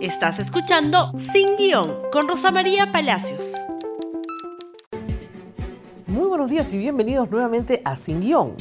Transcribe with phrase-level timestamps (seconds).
[0.00, 3.52] Estás escuchando Sin Guión con Rosa María Palacios.
[6.06, 8.54] Muy buenos días y bienvenidos nuevamente a Sin Guión.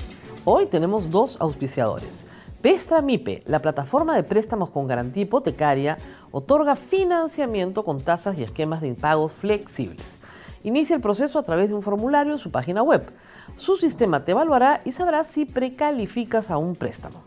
[0.45, 2.25] Hoy tenemos dos auspiciadores.
[2.63, 5.99] Pestra MIPE, la plataforma de préstamos con garantía hipotecaria,
[6.31, 10.17] otorga financiamiento con tasas y esquemas de impago flexibles.
[10.63, 13.13] Inicia el proceso a través de un formulario en su página web.
[13.57, 17.21] Su sistema te evaluará y sabrá si precalificas a un préstamo.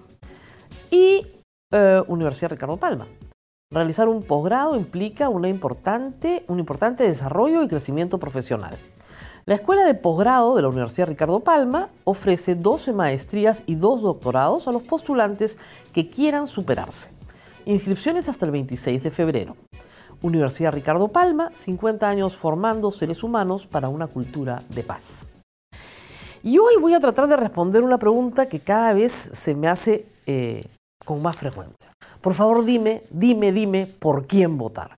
[0.91, 1.29] Y
[1.71, 3.07] eh, Universidad Ricardo Palma.
[3.73, 8.77] Realizar un posgrado implica importante, un importante desarrollo y crecimiento profesional.
[9.47, 14.67] La Escuela de Posgrado de la Universidad Ricardo Palma ofrece 12 maestrías y 2 doctorados
[14.67, 15.57] a los postulantes
[15.93, 17.11] que quieran superarse.
[17.65, 19.57] Inscripciones hasta el 26 de febrero.
[20.21, 25.27] Universidad Ricardo Palma, 50 años formando seres humanos para una cultura de paz.
[26.43, 30.07] Y hoy voy a tratar de responder una pregunta que cada vez se me hace
[30.27, 30.65] eh,
[31.05, 31.93] con más frecuencia.
[32.21, 34.97] Por favor, dime, dime, dime por quién votar.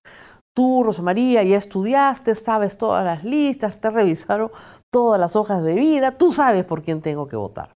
[0.55, 4.51] Tú, Rosa María, ya estudiaste, sabes todas las listas, te revisaron
[4.91, 7.73] todas las hojas de vida, tú sabes por quién tengo que votar.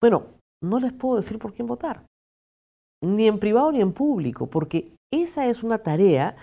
[0.00, 0.24] Bueno,
[0.62, 2.06] no les puedo decir por quién votar,
[3.04, 6.36] ni en privado ni en público, porque esa es una tarea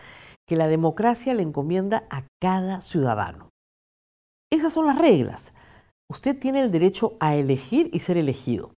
[0.47, 3.50] que la democracia le encomienda a cada ciudadano.
[4.52, 5.53] Esas son las reglas.
[6.12, 8.72] Usted tiene el derecho a elegir y ser elegido.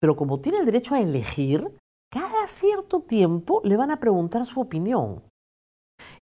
[0.00, 1.72] Pero como tiene el derecho a elegir,
[2.14, 5.24] cada cierto tiempo le van a preguntar su opinión.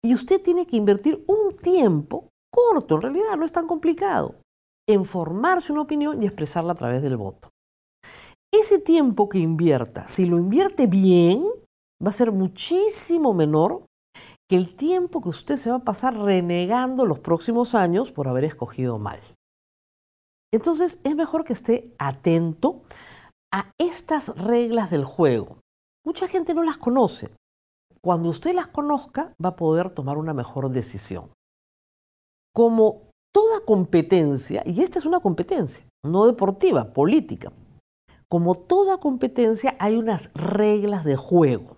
[0.04, 4.34] Y usted tiene que invertir un tiempo corto, en realidad no es tan complicado,
[4.86, 7.48] en formarse una opinión y expresarla a través del voto.
[8.52, 11.46] Ese tiempo que invierta, si lo invierte bien,
[12.04, 13.86] va a ser muchísimo menor
[14.48, 18.44] que el tiempo que usted se va a pasar renegando los próximos años por haber
[18.44, 19.20] escogido mal.
[20.52, 22.82] Entonces es mejor que esté atento
[23.52, 25.60] a estas reglas del juego.
[26.08, 27.28] Mucha gente no las conoce.
[28.00, 31.34] Cuando usted las conozca va a poder tomar una mejor decisión.
[32.54, 37.52] Como toda competencia, y esta es una competencia, no deportiva, política,
[38.26, 41.76] como toda competencia hay unas reglas de juego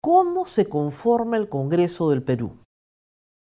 [0.00, 2.58] cómo se conforma el Congreso del Perú.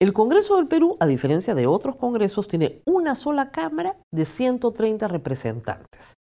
[0.02, 5.10] El Congreso del Perú, a diferencia de otros congresos, tiene una sola Cámara de 130
[5.10, 6.14] representantes.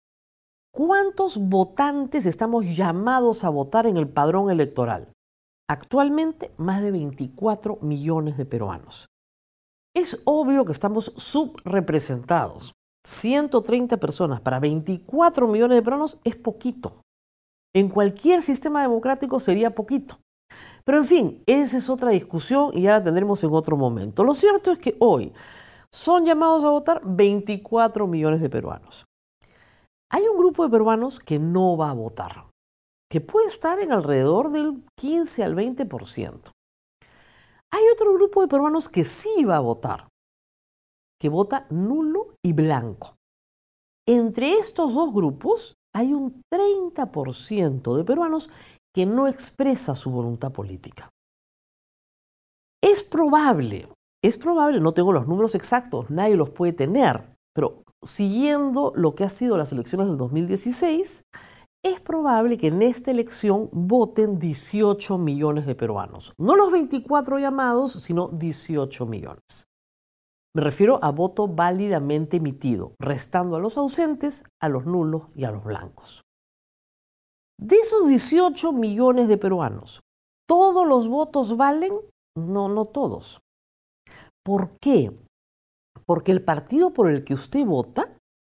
[0.75, 5.13] ¿Cuántos votantes estamos llamados a votar en el padrón electoral?
[5.69, 9.07] Actualmente, más de 24 millones de peruanos.
[9.95, 12.73] Es obvio que estamos subrepresentados.
[13.07, 17.03] 130 personas para 24 millones de peruanos es poquito.
[17.75, 20.21] En cualquier sistema democrático sería poquito.
[20.85, 24.25] Pero en fin, esa es otra discusión y ya la tendremos en otro momento.
[24.25, 25.35] Lo cierto es que hoy
[25.93, 29.05] son llamados a votar 24 millones de peruanos.
[30.15, 32.51] Hay un grupo de peruanos que no va a votar,
[33.11, 36.51] que puede estar en alrededor del 15 al 20%.
[37.73, 40.09] Hay otro grupo de peruanos que sí va a votar,
[41.19, 43.17] que vota nulo y blanco.
[44.07, 48.51] Entre estos dos grupos hay un 30% de peruanos
[48.95, 51.09] que no expresa su voluntad política.
[52.83, 53.89] Es probable,
[54.23, 59.25] es probable, no tengo los números exactos, nadie los puede tener, pero siguiendo lo que
[59.25, 61.25] ha sido las elecciones del 2016,
[61.85, 66.33] es probable que en esta elección voten 18 millones de peruanos.
[66.39, 69.67] No los 24 llamados, sino 18 millones.
[70.55, 75.51] Me refiero a voto válidamente emitido, restando a los ausentes, a los nulos y a
[75.51, 76.23] los blancos.
[77.59, 80.01] De esos 18 millones de peruanos,
[80.47, 81.95] ¿todos los votos valen?
[82.37, 83.41] No, no todos.
[84.45, 85.13] ¿Por qué?
[86.07, 88.13] Porque el partido por el que usted vota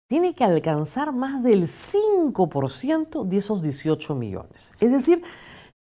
[0.09, 4.73] tiene que alcanzar más del 5% de esos 18 millones.
[4.81, 5.23] Es decir,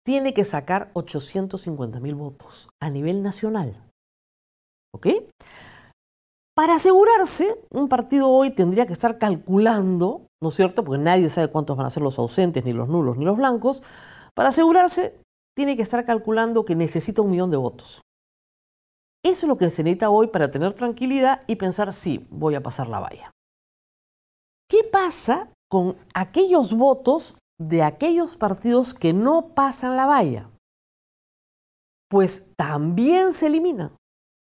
[0.05, 3.83] tiene que sacar 850 mil votos a nivel nacional.
[4.94, 5.09] ¿Ok?
[6.56, 10.84] Para asegurarse, un partido hoy tendría que estar calculando, ¿no es cierto?
[10.84, 13.83] Porque nadie sabe cuántos van a ser los ausentes, ni los nulos, ni los blancos.
[14.34, 15.21] Para asegurarse,
[15.55, 18.00] tiene que estar calculando que necesita un millón de votos.
[19.26, 22.62] Eso es lo que se necesita hoy para tener tranquilidad y pensar, sí, voy a
[22.62, 23.32] pasar la valla.
[24.70, 30.50] ¿Qué pasa con aquellos votos de aquellos partidos que no pasan la valla?
[32.08, 33.96] Pues también se eliminan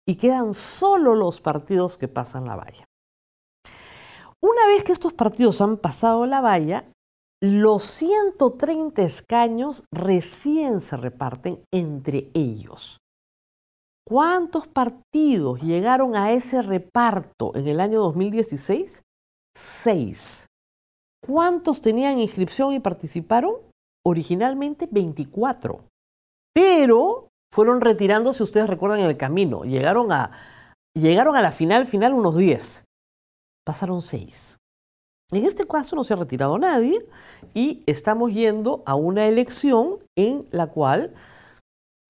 [0.05, 2.83] y quedan solo los partidos que pasan la valla.
[4.41, 6.91] Una vez que estos partidos han pasado la valla,
[7.41, 12.97] los 130 escaños recién se reparten entre ellos.
[14.05, 19.01] ¿Cuántos partidos llegaron a ese reparto en el año 2016?
[19.55, 20.45] Seis.
[21.25, 23.55] ¿Cuántos tenían inscripción y participaron?
[24.05, 25.85] Originalmente 24.
[26.53, 29.63] Pero fueron retirándose, ustedes recuerdan, en el camino.
[29.63, 30.31] Llegaron a,
[30.93, 32.83] llegaron a la final, final unos 10.
[33.65, 34.57] Pasaron 6.
[35.31, 37.05] En este caso no se ha retirado nadie
[37.53, 41.13] y estamos yendo a una elección en la cual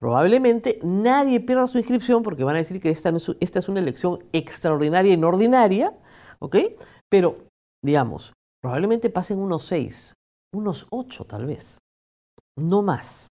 [0.04, 5.14] probablemente nadie pierda su inscripción porque van a decir que esta, es una elección extraordinaria
[5.14, 5.98] y no ordinaria,
[6.40, 6.58] ¿ok?
[7.10, 7.48] Pero,
[7.82, 10.14] digamos, probablemente pasen unos 6,
[10.54, 11.78] unos 8 tal vez,
[12.58, 13.30] no más.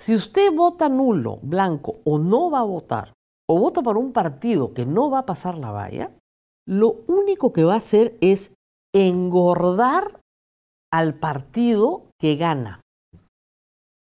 [0.00, 3.12] Si usted vota nulo, blanco o no va a votar,
[3.46, 6.16] o vota por un partido que no va a pasar la valla,
[6.66, 8.54] lo único que va a hacer es
[8.94, 10.18] engordar
[10.90, 12.80] al partido que gana.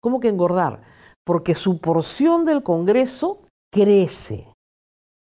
[0.02, 0.93] ¿Cómo que engordar?
[1.26, 3.42] Porque su porción del Congreso
[3.72, 4.52] crece.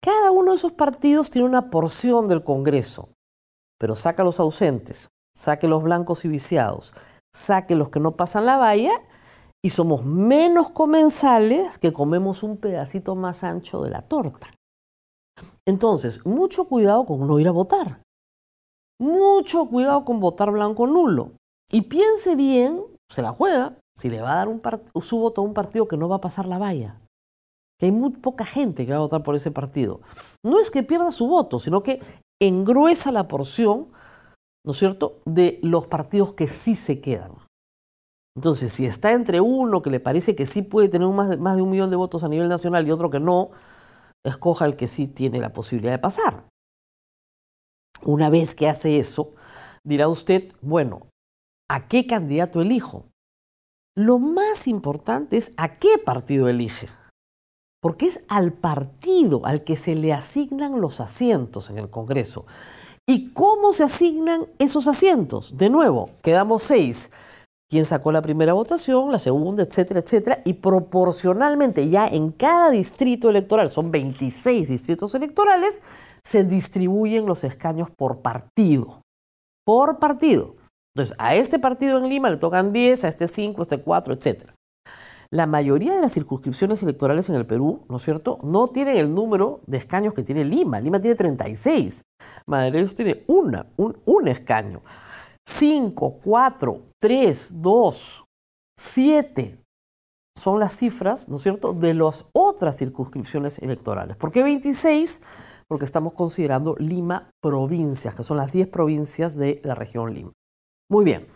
[0.03, 3.11] Cada uno de esos partidos tiene una porción del Congreso,
[3.79, 6.93] pero saca los ausentes, saque los blancos y viciados,
[7.33, 8.93] saque los que no pasan la valla
[9.65, 14.49] y somos menos comensales que comemos un pedacito más ancho de la torta.
[15.67, 18.03] Entonces, mucho cuidado con no ir a votar.
[19.01, 21.33] Mucho cuidado con votar blanco nulo.
[21.71, 24.63] Y piense bien, se la juega, si le va a dar un
[25.03, 27.01] su voto a un partido que no va a pasar la valla.
[27.79, 30.01] Que hay muy poca gente que va a votar por ese partido.
[30.45, 32.01] No es que pierda su voto, sino que
[32.41, 33.89] engruesa la porción,
[34.65, 37.33] ¿no es cierto?, de los partidos que sí se quedan.
[38.35, 41.57] Entonces, si está entre uno que le parece que sí puede tener más de, más
[41.57, 43.51] de un millón de votos a nivel nacional y otro que no,
[44.25, 46.45] escoja el que sí tiene la posibilidad de pasar.
[48.03, 49.35] Una vez que hace eso,
[49.85, 51.09] dirá usted, bueno,
[51.71, 53.05] ¿a qué candidato elijo?
[53.95, 56.89] Lo más importante es a qué partido elige,
[57.83, 62.47] porque es al partido al que se le asignan los asientos en el Congreso.
[63.07, 65.59] ¿Y cómo se asignan esos asientos?
[65.59, 67.11] De nuevo, quedamos seis
[67.73, 73.31] quién sacó la primera votación, la segunda, etcétera, etcétera, y proporcionalmente ya en cada distrito
[73.31, 75.81] electoral, son 26 distritos electorales,
[76.23, 79.01] se distribuyen los escaños por partido,
[79.65, 80.57] por partido.
[80.95, 84.15] Entonces, a este partido en Lima le tocan 10, a este 5, a este 4,
[84.15, 84.55] etcétera.
[85.31, 89.15] La mayoría de las circunscripciones electorales en el Perú, ¿no es cierto?, no tienen el
[89.15, 90.79] número de escaños que tiene Lima.
[90.79, 92.03] Lima tiene 36.
[92.47, 94.83] Madrid tiene una, un, un escaño.
[95.49, 98.25] 5, 4, 3, 2,
[98.79, 99.59] 7
[100.37, 104.17] son las cifras, ¿no es cierto?, de las otras circunscripciones electorales.
[104.17, 105.23] ¿Por qué 26?
[105.67, 110.33] Porque estamos considerando Lima provincias, que son las 10 provincias de la región Lima.
[110.91, 111.27] Muy bien.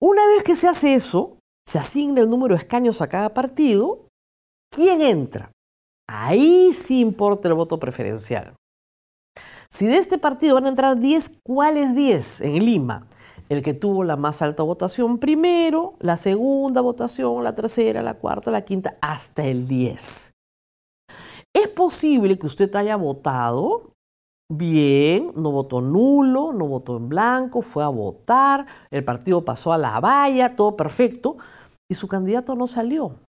[0.00, 4.08] Una vez que se hace eso, se asigna el número de escaños a cada partido,
[4.72, 5.52] ¿quién entra?
[6.08, 8.54] Ahí sí importa el voto preferencial.
[9.68, 13.06] Si de este partido van a entrar 10, ¿cuáles 10 en Lima?
[13.48, 18.50] El que tuvo la más alta votación primero, la segunda votación, la tercera, la cuarta,
[18.50, 20.32] la quinta, hasta el 10.
[21.54, 23.89] Es posible que usted haya votado
[24.50, 29.78] bien, no votó nulo, no votó en blanco, fue a votar, el partido pasó a
[29.78, 31.36] la valla, todo perfecto,
[31.90, 33.20] y su candidato no salió.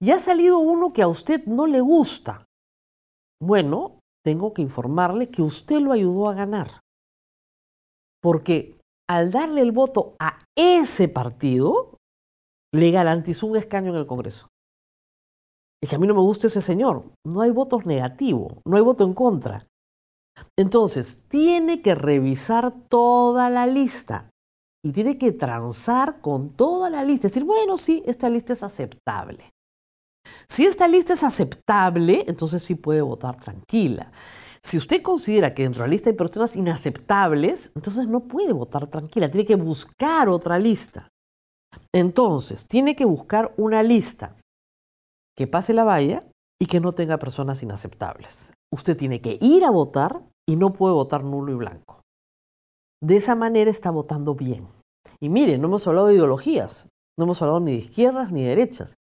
[0.00, 2.44] Y ha salido uno que a usted no le gusta.
[3.40, 6.80] Bueno, tengo que informarle que usted lo ayudó a ganar.
[8.22, 8.78] Porque
[9.08, 11.96] al darle el voto a ese partido,
[12.74, 14.48] le garantizó un escaño en el Congreso.
[15.82, 17.04] Es que a mí no me gusta ese señor.
[17.24, 19.66] No hay votos negativos, no hay voto en contra.
[20.56, 24.30] Entonces, tiene que revisar toda la lista
[24.84, 27.26] y tiene que transar con toda la lista.
[27.26, 29.50] Es decir, bueno, sí, esta lista es aceptable.
[30.48, 34.12] Si esta lista es aceptable, entonces sí puede votar tranquila.
[34.62, 38.88] Si usted considera que dentro de la lista hay personas inaceptables, entonces no puede votar
[38.88, 41.08] tranquila, tiene que buscar otra lista.
[41.92, 44.36] Entonces, tiene que buscar una lista
[45.36, 46.24] que pase la valla
[46.60, 48.52] y que no tenga personas inaceptables.
[48.76, 52.02] Usted tiene que ir a votar y no puede votar nulo y blanco.
[53.02, 54.68] De esa manera está votando bien.
[55.20, 58.50] Y mire, no hemos hablado de ideologías, no hemos hablado ni de izquierdas ni de
[58.50, 58.96] derechas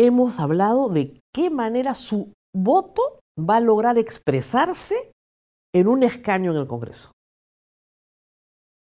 [0.00, 5.12] hemos hablado de qué manera su voto va a lograr expresarse
[5.74, 7.12] en un escaño en el Congreso.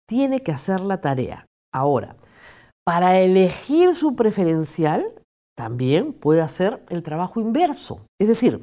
[0.07, 1.47] Tiene que hacer la tarea.
[1.75, 2.17] Ahora,
[2.85, 5.23] para elegir su preferencial,
[5.57, 8.07] también puede hacer el trabajo inverso.
[8.21, 8.61] Es decir,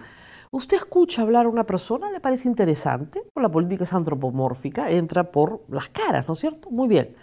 [0.53, 5.63] usted escucha hablar a una persona, le parece interesante, la política es antropomórfica, entra por
[5.67, 6.69] las caras, ¿no es cierto?
[6.69, 7.15] Muy bien.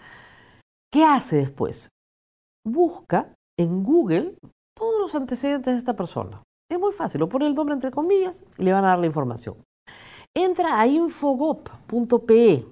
[0.92, 1.88] ¿Qué hace después?
[2.66, 4.34] Busca en Google
[4.76, 6.42] todos los antecedentes de esta persona.
[6.70, 9.06] Es muy fácil, lo pone el nombre entre comillas y le van a dar la
[9.06, 9.56] información.
[10.34, 12.66] Entra a infogop.pe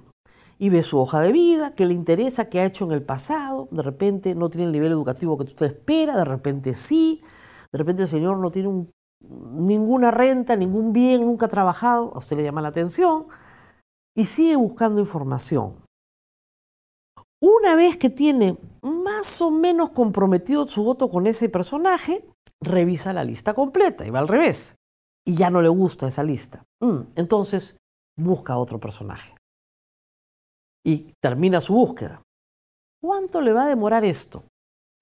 [0.59, 3.69] y ve su hoja de vida, qué le interesa, qué ha hecho en el pasado,
[3.71, 7.23] de repente no tiene el nivel educativo que usted espera, de repente sí,
[7.71, 8.69] de repente el señor no tiene
[9.21, 13.27] ninguna renta, ningún bien, nunca ha trabajado, a usted le llama la atención
[14.17, 15.77] y sigue buscando información.
[17.41, 22.25] Una vez que tiene más o menos comprometido su voto con ese personaje,
[22.61, 24.77] revisa la lista completa y va al revés.
[25.25, 26.65] Y ya no le gusta esa lista.
[26.83, 27.77] Mm, entonces
[28.19, 29.37] busca otro personaje.
[30.85, 32.23] Y termina su búsqueda.
[33.01, 34.43] ¿Cuánto le va a demorar esto?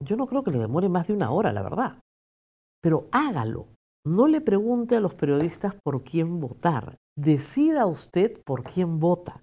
[0.04, 2.00] Yo no creo que le demore más de una hora, la verdad.
[2.82, 3.68] Pero hágalo.
[4.06, 6.96] No le pregunte a los periodistas por quién votar.
[7.18, 9.42] Decida usted por quién vota.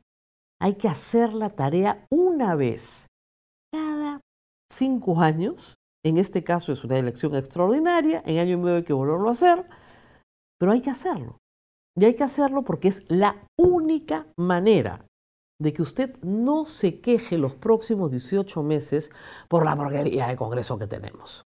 [0.62, 3.08] Hay que hacer la tarea una vez
[3.74, 4.22] cada
[4.72, 5.74] cinco años.
[6.06, 8.24] En este caso es una elección extraordinaria.
[8.26, 9.68] En año y medio hay que volverlo a hacer.
[10.58, 11.40] Pero hay que hacerlo.
[11.98, 15.06] Y hay que hacerlo porque es la única manera
[15.62, 19.12] de que usted no se queje los próximos 18 meses
[19.50, 21.44] por la porquería de Congreso que tenemos.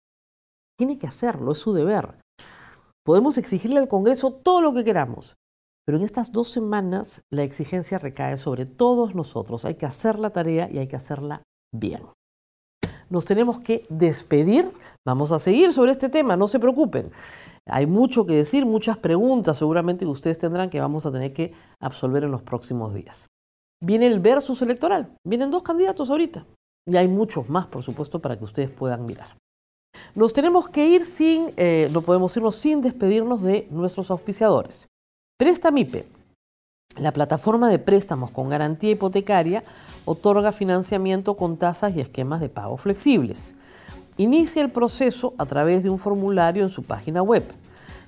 [0.78, 2.14] Tiene que hacerlo, es su deber.
[3.10, 5.36] Podemos exigirle al Congreso todo lo que queramos,
[5.84, 9.64] pero en estas dos semanas la exigencia recae sobre todos nosotros.
[9.64, 11.42] Hay que hacer la tarea y hay que hacerla
[11.74, 12.02] bien.
[13.08, 14.70] Nos tenemos que despedir.
[15.04, 17.10] Vamos a seguir sobre este tema, no se preocupen.
[17.66, 21.52] Hay mucho que decir, muchas preguntas seguramente que ustedes tendrán que vamos a tener que
[21.80, 23.26] absolver en los próximos días
[23.82, 25.16] viene el versus electoral.
[25.26, 26.46] Vienen dos candidatos ahorita.
[26.86, 29.36] Y hay muchos más, por supuesto, para que ustedes puedan mirar.
[30.14, 34.88] Nos tenemos que ir sin, eh, no podemos irnos sin despedirnos de nuestros auspiciadores.
[35.38, 36.06] Prestamipe,
[36.96, 39.62] la plataforma de préstamos con garantía hipotecaria,
[40.04, 43.54] otorga financiamiento con tasas y esquemas de pago flexibles.
[44.16, 47.44] Inicia el proceso a través de un formulario en su página web.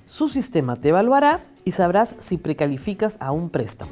[0.05, 3.91] Su sistema te evaluará y sabrás si precalificas a un préstamo.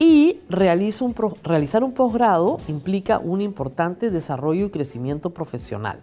[0.00, 6.00] Y realizar un posgrado implica un importante desarrollo y crecimiento profesional.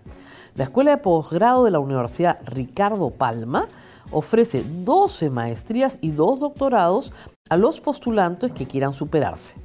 [0.58, 3.68] La Escuela de Posgrado de la Universidad Ricardo Palma
[4.12, 7.14] ofrece 12 maestrías y 2 doctorados
[7.48, 9.56] a los postulantes que quieran superarse.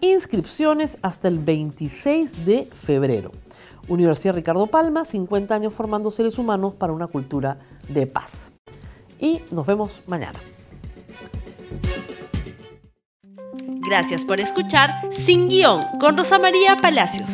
[0.00, 3.30] Inscripciones hasta el 26 de febrero.
[3.86, 8.50] Universidad Ricardo Palma, 50 años formando seres humanos para una cultura de paz.
[9.20, 10.40] Y nos vemos mañana.
[13.86, 14.90] Gracias por escuchar
[15.24, 17.33] Sin Guión con Rosa María Palacios.